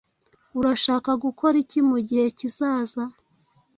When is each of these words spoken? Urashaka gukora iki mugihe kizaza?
Urashaka 0.59 1.11
gukora 1.23 1.55
iki 1.63 1.79
mugihe 1.89 2.25
kizaza? 2.37 3.03